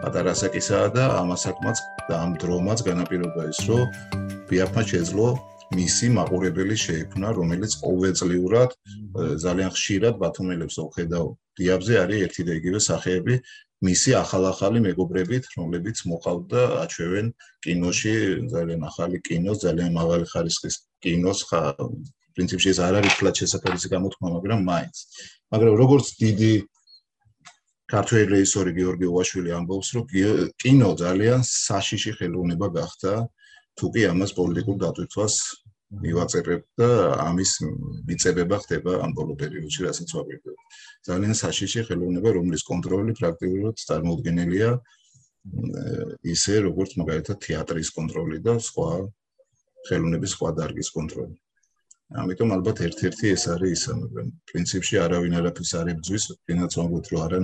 [0.03, 3.83] პატარა ასაკისაა და ამასაკმაც და ამ დრომაც განაპირობა ის რომ
[4.51, 5.27] ბიაფმა შეძლო
[5.79, 8.71] მისი მაყურებელი შეიქმნა რომელიც ყოველწლიურად
[9.45, 11.27] ძალიან ხშირად ბათუმელებს ოხედავ
[11.61, 13.35] დიაბზე არის ერთი და იგივე სახეები
[13.81, 17.27] მისი ახალ-ახალი მეგობრებით, რომლებიც მოყავდა აჩვევენ
[17.65, 18.17] კინოში,
[18.53, 21.61] ძალიან ახალი კინოს, ძალიან მაღალი ხარისხის კინოს, ხა
[22.37, 24.97] პრინციპში ეს არ არის ფლატ შესაძლებელი გამოთქმა, მაგრამ მაინც.
[25.53, 26.53] მაგრამ როგორც დიდი
[27.91, 30.05] ქართველი რეჟისორი გიორგი უაშვილი ამბობს, რომ
[30.63, 33.13] კინო ძალიან საშიში ხელოვნება გახდა,
[33.77, 35.35] თუ კი ამას პოლიტიკურ დატვირთვას
[35.91, 36.89] მივაწერებ და
[37.27, 37.53] ამის
[38.07, 40.55] მიწებება ხდება ამ ბოლო პერიოდში, რასაც ვაპირებ.
[41.09, 44.71] ძალიან საშიში ხელოვნება, რომლის კონტროლი პრაქტიკულად წარმოუდგენელია
[46.31, 48.91] ისე როგორც მაგალითად თეატრის კონტროლი და სხვა
[49.89, 51.35] ხელოვნების სხვა დარგის კონტროლი.
[52.11, 57.39] ამიტომ ალბათ ერთ-ერთი ეს არის ისა, მაგრამ პრინციპში არავინ არაფერს არ ებძვის, ვამბობთ, რომ არა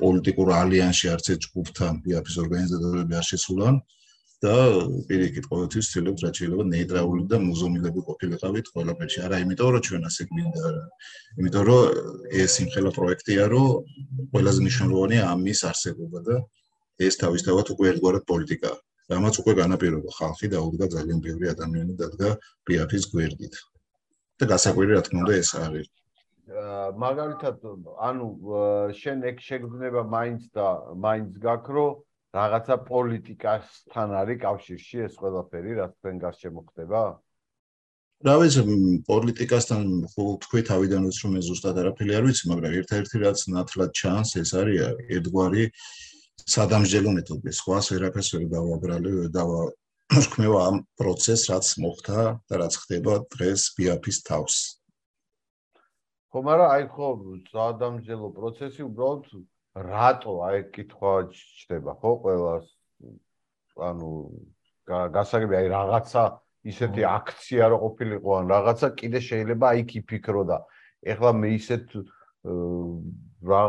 [0.00, 3.78] პოლიტიკურ ალიანსში არც ერთ ჯგუფთან ბიაფის ორგანიზატორები არ შესულან,
[4.44, 4.54] და
[5.08, 9.18] პირიქით ყოველთვის ცდილობთ რაც შეიძლება ნეიტრალური და მუზეუმილები ყოფილიყავით ყველაფერში.
[9.26, 10.72] არა, იმიტომ რომ ჩვენ ასე გვინდა.
[11.40, 11.80] იმიტომ რომ
[12.42, 13.68] ეს იმხელა პროექტია, რომ
[14.32, 16.36] ყველაზე მნიშვნელოვანია ამის არსებობა და
[17.06, 18.76] ეს თავისთავად უკვე ერთგვარად პოლიტიკაა.
[19.12, 22.30] რამაც უკვე განაპირობა ხალხი და უდგა ძალიან ბევრი ადამიანი დადგა
[22.66, 23.54] ბიაფის გვერდით.
[24.40, 25.86] და გასაკვირი რა თქმა უნდა ეს არის.
[27.02, 27.56] მაგალითად,
[28.08, 28.26] ანუ
[28.94, 31.86] შენ ეგ შეგრძნება მაინც და მაინც გაქრო
[32.36, 37.02] რაღაცა პოლიტიკასთან არის კავშირში ეს ყველაფერი, რაც თქვენ გარშემო ხდება?
[38.26, 38.62] რა ვიცი,
[39.10, 44.30] პოლიტიკასთან ხო თქვი თავიდანაც რომ ეს ზუსტად არაფერი არ ვიცი, მაგრამ ერთ-ერთი რაც ნათლად ჩანს,
[44.40, 44.76] ეს არის
[45.16, 45.64] ერთგვარი
[46.54, 47.50] სადამსჯელო მეთოდი.
[47.60, 49.10] სხვა ვერაფერს ვერ დავაბრალე,
[50.14, 54.56] თქვევა ამ პროცესს, რაც მოხდა და რაც ხდება დღეს ბიაფის თავს.
[56.30, 57.08] ხო, მაგრამ აი ხო,
[57.50, 59.24] სადამსჯელო პროცესი უბრალოდ
[59.76, 62.66] რატო აი კითხვა ჩდება ხო ყველას?
[63.76, 64.10] ანუ
[64.86, 66.22] გასაგები აი რაღაცა
[66.70, 70.58] ისეთი აქცია რო ყოფილიყო ან რაღაცა კიდე შეიძლება აი კი ფიქრო და
[71.12, 71.86] ეხლა მე ისეთ
[73.46, 73.62] რა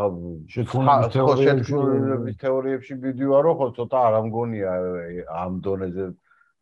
[0.53, 4.71] შექმნების თეორიებში ვიდივარო ხო ცოტა არ ამგონია
[5.43, 6.05] ამ დონეზე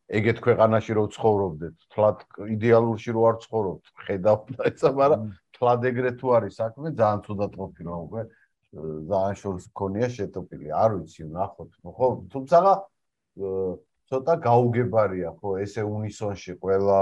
[0.09, 2.17] ეგეთ ქვეყანაში რო ცხოვრობდეთ თლად
[2.55, 5.23] იდეალურში რო არ ცხოვრობთ ხედავთ ესა მაგრამ
[5.57, 8.21] თლად ეგრე თუ არის საქმე ძალიან ცუდად ყოფილა უკვე
[8.75, 10.67] ძალიან შორს მქონია შეტოპილი.
[10.71, 11.71] არ ვიცი, ნახოთ.
[11.79, 12.57] ხო, თუმცა
[14.05, 16.99] ცოტა გაუგებარია, ხო, ესე უნისონში ყველა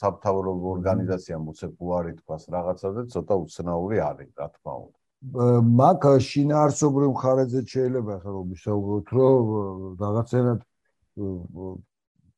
[0.00, 4.98] სამთავრობო ორგანიზაცია მოცეკვარი თქვას რაღაცაზე, ცოტა უცნაური არის, რა თქმა უნდა.
[5.80, 9.44] მაგ შინაარსობრივ მხარეზე შეიძლება რომ ვისაუბროთ, რომ
[10.04, 10.60] რაღაცენად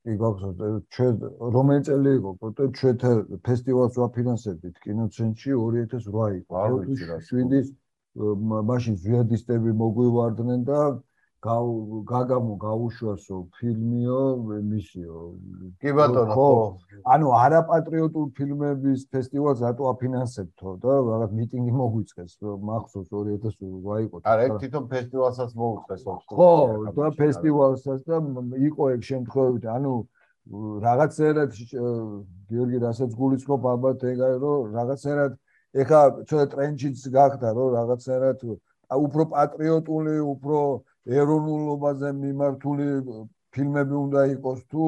[0.09, 0.61] კი გახსოვთ,
[0.97, 1.15] ჩვენ
[1.55, 2.97] რომელი წელი იყო, პოტე ჩვენ
[3.45, 6.53] ფესტივალს ვაფინანსებდით კინოცენტრში 2008 იყო.
[6.65, 7.19] არ ვიცი რა.
[7.29, 7.69] 7-ის
[8.73, 10.79] მაშინ ზვიადისტები მოგვივარდნენ და
[11.39, 15.19] გაგამო გაუშვასო ფილმიო მისიო.
[15.79, 16.51] კი ბატონო ხო
[17.15, 22.33] ანუ არაპატრიოტულ ფილმების ფესტივალს რატო აფინანსებთო და რაღაც მიტინგი მოგვიწყეს?
[22.43, 26.03] მახსოვს 2008 იყო არა ეგ თვითონ ფესტივალსაც მოუწყეს
[26.35, 26.51] ხო
[26.99, 28.17] და ფესტივალსაც და
[28.69, 29.95] იყო ეგ შემთხვევით ანუ
[30.83, 31.51] რაღაცერად
[32.51, 35.33] გიორგი რასაც გულისხმობ ალბათ ეგ არის რომ რაღაცერად
[35.87, 38.39] ეხა ცოტა ტრენჩიც გახდა რომ რაღაცნაირად
[38.89, 40.59] უფრო პატრიოტული, უფრო
[41.09, 42.87] ეროვნულობაზე მიმართული
[43.57, 44.83] ფილმები უნდა იყოს თუ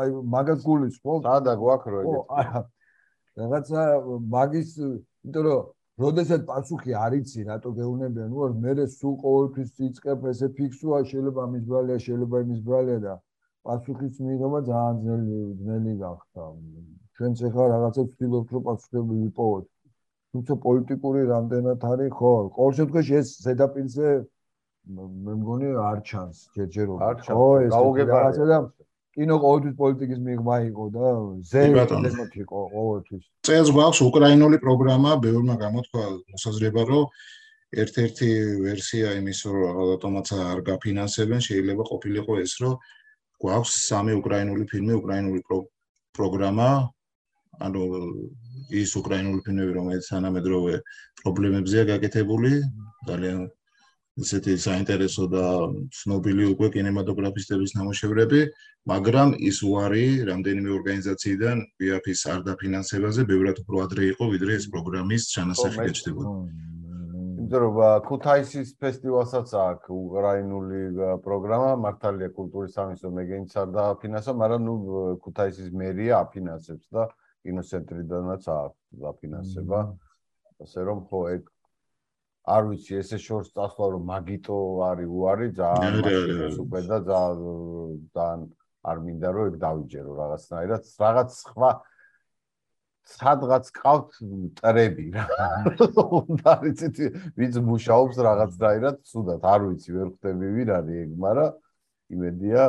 [0.00, 1.14] აი მაგას გულის ხო?
[1.26, 2.66] სადა გვაქვს რო ეგეთ.
[3.36, 3.82] რაღაცა
[4.34, 4.70] მაგის,
[5.26, 5.64] იმიტომ რომ
[6.04, 11.96] როდესაც პასუხი არიცი, რატო გეუნებიან, ნუ მე სულ ყოველთვის წიწკებ ესე ფიქსოა, შეიძლება მის ბრალია,
[12.06, 13.14] შეიძლება იმის ბრალია და
[13.66, 16.42] პასუხის მიღება ძალიან ძნელი ძნელი გახდა.
[17.16, 19.66] ჩვენც ახლა რაღაცა ვცდილობთ რომ პასუხები ვიპოვოთ.
[20.36, 24.08] თუმცა პოლიტიკური რამდენად არის ხო ყოველ შემთხვევაში ეს ზედაპირზე
[24.86, 28.58] მე მგონი არ ჩანს ჯერჯერობით ხო ეს გაუგებარია და
[29.16, 31.06] კინო ყოველთვის პოლიტიკის მიღმა იყო და
[31.50, 33.24] ზედმოთ იყო ყოველთვის.
[33.48, 37.04] წელს გვაქვს უკრაინული პროგრამა ბევრმა გამოთქვა მოსაზრება რომ
[37.82, 38.30] ერთ-ერთი
[38.66, 42.74] ვერსია იმის რომ ავტომატს არ გაფინანსებენ შეიძლება ყოფილიყო ეს რომ
[43.42, 45.40] გვაქვს სამი უკრაინული ფილმი უკრაინული
[46.16, 46.70] პროგრამა
[47.66, 47.82] ანუ
[48.82, 50.74] ის უკრაინული ფილმები, რომელიც თანამედროვე
[51.22, 52.52] პრობლემებზეა გაკეთებული,
[53.08, 53.38] ძალიან
[54.16, 55.44] ისეთი საინტერესო და
[55.92, 58.40] ცნობილი უკვე კინემატოგრაფისტების ნამუშევრები,
[58.88, 65.22] მაგრამ ის უარი რამდენიმე ორგანიზაციიდან BFI-ს არ დაფინანსებაზე, ბევრად უფრო ადრე იყო, ვიდრე ეს პროგრამის
[65.36, 66.32] ჩანასახი გაჩნდებოდა.
[67.46, 67.76] იმიტომ რომ
[68.08, 70.80] ქუთაისის ფესტივალსაც აქვს უკრაინული
[71.26, 74.74] პროგრამა, მართალია კულტურის სამინისტრო მეგენიც არ დააფინანსა, მაგრამ ნუ
[75.22, 77.04] ქუთაისის მერია აფინანსებს და
[77.44, 79.80] კინოცენტრიდანაც აქვს დაფინანსება.
[80.64, 81.42] ასე რომ ხო ეგ
[82.46, 88.40] არ ვიცი ესე შორს წასვლა რომ მაგიტო არის უარი ძალიან მაშინ უკვე და ძალიან
[88.86, 91.70] არ მინდა რომ ეგ დავიჯერო რაღაცნაირად რაღაც სხვა
[93.06, 94.10] სადღაც ყავთ
[94.62, 95.26] ტრები რა
[96.42, 96.96] და ვიცით
[97.38, 101.54] ვიც მუშაობს რაღაცნაირად ცუდად არ ვიცი ვერ ხვდები ვინ არის ეგ მაგრამ
[102.16, 102.62] იმედია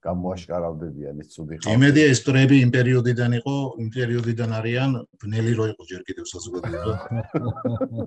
[0.00, 1.76] გამოაშკარავდებიან ეს ცუდი ხალხი.
[1.76, 6.94] იმედია ეს ტრები იმ პერიოდიდან იყო, იმ პერიოდიდან არიან, ბნელი რო იყო ჯერ კიდევ საზოგადოება.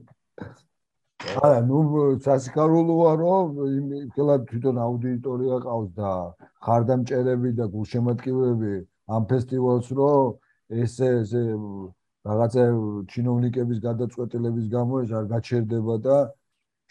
[1.24, 1.80] არა, ნუ
[2.26, 6.12] სასიკარულოა რომ იმ ყველა თვითონ აუდიტორია ყავს და
[6.68, 8.74] ხარდამჭერები და გულშემატკივრები
[9.16, 10.12] ამ ფესტივალს რო
[10.84, 11.44] ესე ესე
[12.28, 12.64] რაღაცა
[13.12, 16.18] ჩინოვნიკების გადაწყვეტილების გამო ეს არ გაჩერდება და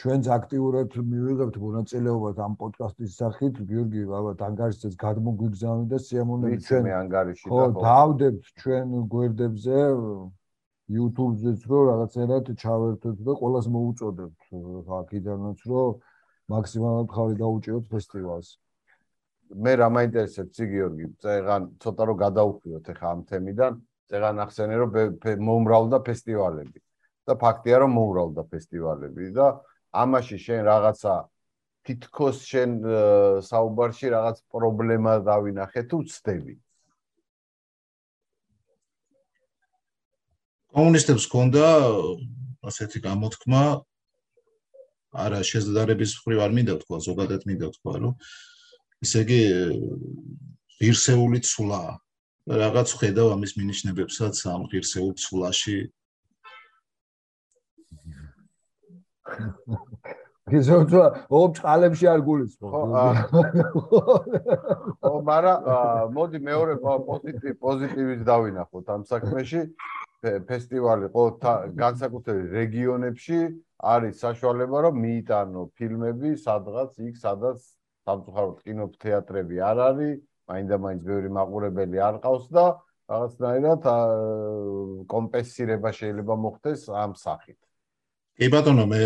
[0.02, 3.54] ჩვენც აქტიურად მივიღებთ მონაწილეობას ამ პოდკასტის სახით.
[3.68, 9.78] გიორგი ალბათ ანგარიშს გადმოგვიგზავნი და სიამოვნებით ჩვენ მე ანგარიში და ხო დავდებთ ჩვენ გვერდებზე
[10.96, 14.40] YouTube-ზეც რომ რაღაცერად ჩავერთოთ და ყოველას მოუწოდებთ
[15.00, 15.90] აქიდანაც რომ
[16.54, 18.48] მაქსიმალურად ხარი დაუჭიროთ ფესტივალს.
[19.64, 21.06] მე რა მაინტერესებს გიორგი?
[21.22, 23.72] წეგან ცოტა რომ გადაუხვიოთ ახლა ამ თემიდან.
[24.12, 24.90] წეგან ახსენე რომ
[25.48, 26.78] მომრავლდა ფესტივალები.
[27.26, 29.46] და ფაქტია რომ მომრავლდა ფესტივალები და
[30.02, 31.14] ამაში შენ რაღაცა
[31.86, 32.70] თითქოს შენ
[33.46, 36.54] საუბარში რაღაც პრობლემა დავინახე თუ ცდები
[40.72, 41.64] კომუნისტებს ჰქონდა
[42.64, 43.62] ასეთი გამოთქმა
[45.12, 48.14] არა შეზდარების მხრივ არ მინდა თქვა ზოგადად მინდა თქვა რომ
[49.04, 49.40] ისე იგი
[50.80, 51.82] ღირსეული ცვლა.
[52.42, 55.78] რაღაც ხედავ ამის მინიშნებებსაც ამ ღირსეულ ცვლაში
[60.52, 61.02] გიზოთო
[61.40, 62.72] ოპ წყალებში არ გულისხმობ.
[65.02, 65.58] ხო მაგრამ
[66.16, 69.62] მოდი მეორე პოზიტივი პოზიტივის დავინახოთ ამ საქმეში.
[70.22, 71.22] ფესტივალი ხო
[71.74, 73.38] განსაკუთრებით რეგიონებში
[73.82, 77.58] არის საშუალება რომ მიიტანო ფილმები სადღაც იქ სადაც
[78.06, 80.20] სამწუხაროდ კინოთეატრები არ არის
[80.52, 82.66] მაინდა-მაინც ბევრი მაყურებელი არ ყავს და
[83.10, 83.82] რაღაცნაირად
[85.10, 87.58] კომპენსირება შეიძლება მოხდეს ამ სახით
[88.40, 89.00] კი ბატონო მე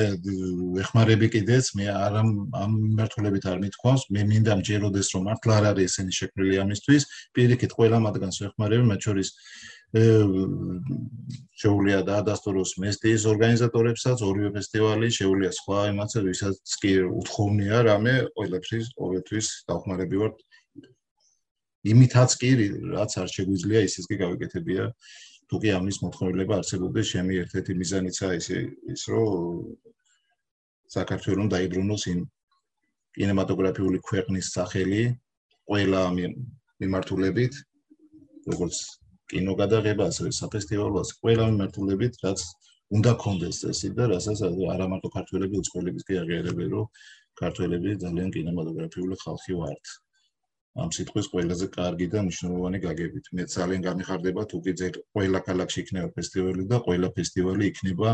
[0.83, 5.65] ეხმარები კიდეც მე არ ამ ამ მიმართულებით არ მithქვავს მე მინდა მჯეროდეს რომ მართლა არ
[5.71, 7.03] არის ესენი შექმნილი ამისთვის.
[7.35, 9.29] პირიქით ყველა მათგანს ეხმარები მათ შორის
[11.57, 18.87] შეუულია და ადასტუროს მესტის ორგანიზატორებსაც ორივე ფესტივალი შეუულია სხვა იმასაც ვისაც კი უთხოვნია რამე ყველაფრის
[18.99, 20.33] ყოველთვის დახმარები ვარ
[21.93, 22.51] იმითაც კი
[22.93, 24.85] რაც არ შეგვიძლია ისიც კი გავიკეთებია
[25.51, 28.47] თუ კი ამის მოთხოვნილება არსებობდეს, შემი ერთ-ერთი მიზანიცა ის
[28.95, 29.69] ის რომ
[30.97, 32.21] საქართველოს დაიბრუნოს იმ
[33.17, 35.03] კინემატოგრაფიული ქვეყნის სახელი
[35.71, 37.55] ყველა მიმართულებით,
[38.53, 38.77] როგორც
[39.33, 42.43] კინოგადაღება, ასევე საფესტივალოას, ყველა მიმართულებით, რაც
[42.97, 46.87] უნდა კონდეს წესი და რასაც არა მარტო ქართველები უცხოელების კი აღიარებენ, რომ
[47.41, 49.85] ქართველები ძალიან კინემატოგრაფიული ხალხი ვართ.
[50.77, 53.25] ამ სიტყვის ყველაზე კარგი და მნიშვნელოვანი გაგებით.
[53.37, 58.09] მე ძალიან გამიხარდება თუ კი ძერ ყველა ქალაქში იქნება ფესტივალი და ყველა ფესტივალი იქნება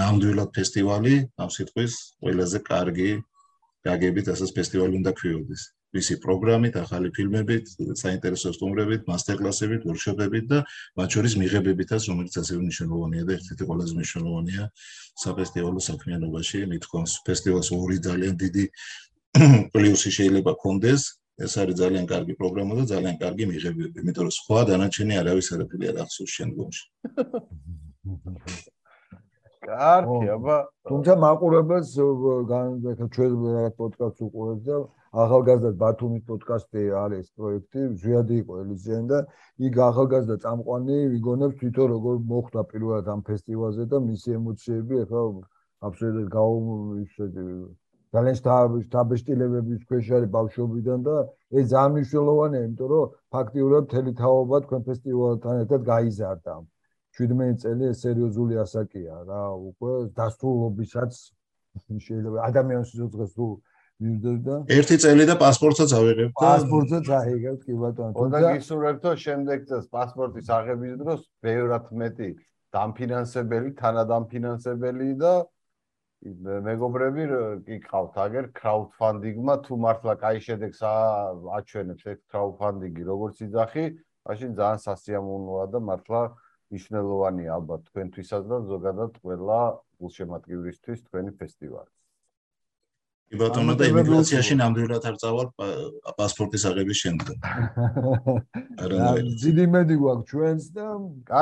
[0.00, 1.92] ნამდვილად ფესტივალი, ამ სიტყვის
[2.24, 3.10] ყველაზე კარგი
[3.86, 5.62] გაგებით, ასას ფესტივალი უნდა ქვიოდეს.
[5.96, 7.64] ვისი პროგრამით, ახალი ფილმებით,
[8.00, 10.58] საინტერესო სტუმრებით, მასტერკლასებით, ვორქშოპებით და
[10.98, 14.62] მათ შორის მიღებებითაც, რომელიც ასევე მნიშვნელოვანია და ერთ-ერთი ყველაზე მნიშვნელოვანია
[15.24, 16.58] საფესტივალო საქმიანობაში.
[16.72, 18.64] მithkons ფესტივალს ორი ძალიან დიდი
[19.72, 21.02] პლუსი შეიძლება კონდეს
[21.44, 25.84] ეს არის ძალიან კარგი პროგრამა და ძალიან კარგი მიღებები, იმიტომ რომ სხვა დანარჩენი არავის არაფერი
[25.90, 26.84] არ ახსოვს შემდგომში.
[29.66, 30.56] კარგი, აბა,
[30.88, 31.90] თუმცა მაყურებელს
[32.52, 34.76] განვეკა ჩვენ რაღაც პოდკასტს უყურებს და
[35.24, 39.18] ახალგაზრდა ბათუმის პოდკასტი არის პროექტი, ზვიადი იყო ელიზიენ და
[39.66, 45.22] იქ ახალგაზრდა წამყვანი ვიგონებს თვითონ როგორ მოხდა პირველად ამ ფესტივალზე და მისი ემოციები ახლა
[45.88, 46.56] აბსოლუტურად გაუ
[47.04, 47.24] ისე
[48.16, 48.36] ძალიან
[48.96, 51.16] დაბეშტილებების ქვეშ არის ბავშვობიდან და
[51.52, 56.54] ეს ძალიან მნიშვნელოვანია, იმიტომ რომ ფაქტიურად მთელი თაობა თქვენ ფესტივალთან ერთად გაიზარდა.
[57.16, 61.12] 17 წელი ეს სერიოზული ასაკია რა, უკვე დასრულობისაც
[62.06, 63.46] შეიძლება ადამიანის სიცოცხლეს თუ
[64.04, 64.54] მივდოდა.
[64.76, 68.12] ერთი წელი და პასპორტსაც ავიღებ და პასპორტსაც აიღებ კი ბატონო.
[68.20, 72.30] თუმცა გისურვებთო შემდეგ წელს პასპორტის აღების დროს ბევრად მეტი
[72.76, 75.32] დამფინანსებელი, თანადამფინანსებელი და
[76.24, 77.24] მეგობრები
[77.66, 83.84] კი ყავთ აგერ კრაუდფანდინგმა თუ მართლა კაი შედეგს აჩვენებს ეს კრაუდფანდინგი როგორც იძახი,
[84.26, 86.22] მაშინ ძალიან სასიამოვნოა და მართლა
[86.72, 89.60] მნიშვნელოვანია ალბათ თქვენთვისაც და ზოგადად ყველა
[90.00, 91.92] გულშემატკივრისთვის თქვენი ფესტივალი.
[93.26, 95.48] კი ბატონო და იმიგრაციაში ნამდვილად არ წავალ
[96.18, 97.46] პასპორტის აღების შემდეგ.
[99.42, 100.86] ძიდი მედი გვაქვს ჩვენს და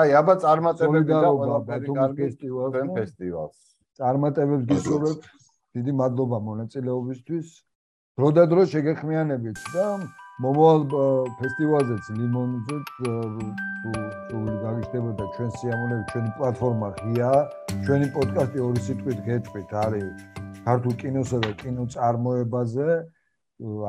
[0.01, 3.74] აი, აბა წარმატებები და ყველაფერი კარგი თქვენ ფესტივალს.
[3.99, 5.31] წარმატებებს გისურვებ.
[5.75, 7.49] დიდი მადლობა მონაწილეობისთვის.
[8.19, 9.87] დრო და დრო შეგეხმიანებით და
[10.43, 10.85] მომავალ
[11.39, 17.31] ფესტივალზეც ლიმონზე თუ გაგიშდებოდა ჩვენ სიამოვნებით ჩვენი პლატფორმა ღია
[17.87, 20.25] ჩვენი პოდკასტი ორი სიტყვით გეტყვით არის
[20.69, 22.89] ქართულ კინოსა და კინოწარმოებაზე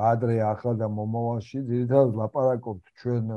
[0.10, 3.34] ადრე ახლა და მომავალში ძირითადად ლაპარაკობთ ჩვენ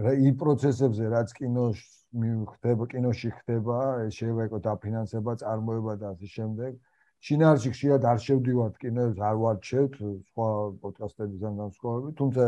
[0.00, 3.76] იმ პროცესებზე რაც კინოში ხდება კინოში ხდება
[4.16, 6.72] შეიძლება იყოს დაფინანსება წარმოება და ასე შემდეგ.
[7.20, 10.48] შინაარსი ხშირად არ შევდივართ კინოებს არ ვარჩევთ სხვა
[10.80, 12.44] პოდკასტებიდან განსხვავებით თუმცა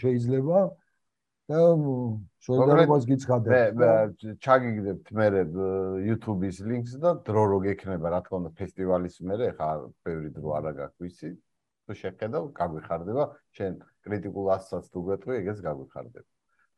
[0.00, 0.58] შეიძლება
[1.52, 1.60] და
[2.46, 3.90] სოლიდარობას გიცხადებ მე
[4.40, 5.26] ჩაგიგდებთ მე
[6.08, 9.68] YouTube-ის ლინკს და დრო რო გექნება რა თქმა უნდა ფესტივალის მე ხა
[10.08, 11.28] ბევრი დრო არა გაქვისი
[11.84, 13.24] თუ შეხედავ გაგვიხარდება.
[13.52, 13.72] შენ
[14.08, 16.33] კრიტიკულ ასსაც თუ გეტყვი ეგეც გაგვიხარდება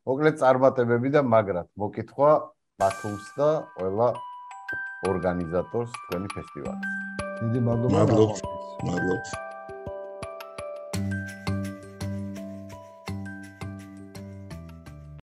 [0.07, 1.67] მოკლედ წარმატებები და მაგრად.
[1.83, 2.29] მოკითხვა
[2.79, 4.07] ბათუმს და ყველა
[5.11, 6.87] ორგანიზატორს თქვენი ფესტივალის
[7.41, 7.97] დიდი მადლობა.
[7.97, 8.35] მადლობა.
[8.87, 9.46] მადლობა